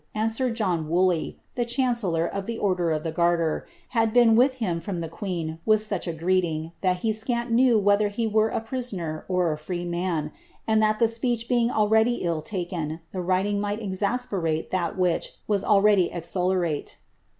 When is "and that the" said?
10.65-11.07